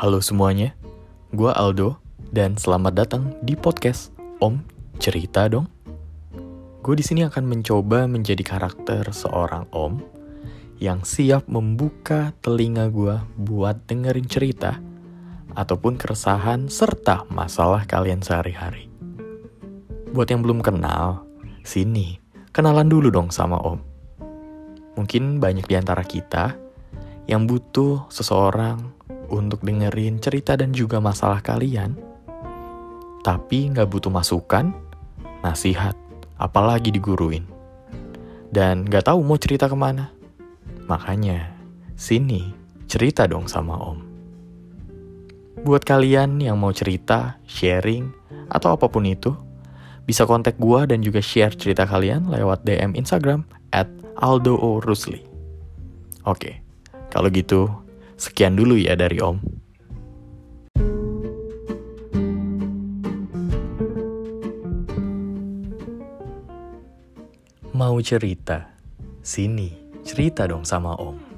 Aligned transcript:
Halo 0.00 0.16
semuanya, 0.24 0.72
gue 1.28 1.52
Aldo 1.52 2.00
dan 2.32 2.56
selamat 2.56 3.04
datang 3.04 3.36
di 3.44 3.52
podcast 3.52 4.16
Om 4.40 4.64
Cerita 4.96 5.44
Dong. 5.44 5.68
Gue 6.80 6.96
di 6.96 7.04
sini 7.04 7.20
akan 7.28 7.44
mencoba 7.44 8.08
menjadi 8.08 8.40
karakter 8.40 9.12
seorang 9.12 9.68
om 9.76 10.00
yang 10.80 11.04
siap 11.04 11.44
membuka 11.52 12.32
telinga 12.40 12.88
gue 12.88 13.12
buat 13.44 13.76
dengerin 13.84 14.24
cerita 14.24 14.80
ataupun 15.52 16.00
keresahan 16.00 16.72
serta 16.72 17.28
masalah 17.28 17.84
kalian 17.84 18.24
sehari-hari. 18.24 18.88
Buat 20.16 20.32
yang 20.32 20.40
belum 20.40 20.64
kenal, 20.64 21.28
sini 21.60 22.16
kenalan 22.56 22.88
dulu 22.88 23.12
dong 23.12 23.28
sama 23.28 23.60
om. 23.60 23.76
Mungkin 24.96 25.44
banyak 25.44 25.68
di 25.68 25.76
antara 25.76 26.08
kita 26.08 26.56
yang 27.28 27.44
butuh 27.44 28.08
seseorang 28.08 28.96
untuk 29.30 29.62
dengerin 29.62 30.18
cerita 30.18 30.58
dan 30.58 30.74
juga 30.74 30.98
masalah 30.98 31.40
kalian, 31.40 31.94
tapi 33.22 33.70
nggak 33.70 33.88
butuh 33.88 34.12
masukan, 34.12 34.74
nasihat, 35.40 35.94
apalagi 36.36 36.90
diguruin. 36.90 37.46
Dan 38.50 38.84
nggak 38.84 39.06
tahu 39.06 39.22
mau 39.22 39.38
cerita 39.38 39.70
ke 39.70 39.76
mana. 39.78 40.10
Makanya, 40.90 41.54
sini 41.94 42.50
cerita 42.90 43.30
dong 43.30 43.46
sama 43.46 43.78
om. 43.78 44.02
Buat 45.62 45.86
kalian 45.86 46.42
yang 46.42 46.58
mau 46.58 46.74
cerita, 46.74 47.38
sharing, 47.46 48.10
atau 48.50 48.74
apa 48.74 48.90
pun 48.90 49.06
itu, 49.06 49.30
bisa 50.02 50.26
kontak 50.26 50.58
gua 50.58 50.90
dan 50.90 51.04
juga 51.06 51.22
share 51.22 51.54
cerita 51.54 51.86
kalian 51.86 52.26
lewat 52.26 52.66
DM 52.66 52.98
Instagram 52.98 53.46
at. 53.70 53.86
Oke, 56.28 56.60
kalau 57.08 57.32
gitu, 57.32 57.72
sekian 58.20 58.52
dulu 58.52 58.76
ya 58.76 58.92
dari 58.92 59.16
Om. 59.16 59.40
Mau 67.72 67.96
cerita? 68.04 68.76
Sini, 69.24 69.72
cerita 70.04 70.44
dong 70.44 70.68
sama 70.68 70.92
Om. 71.00 71.29